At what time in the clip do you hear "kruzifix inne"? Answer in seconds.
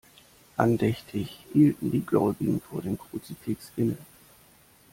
2.97-3.97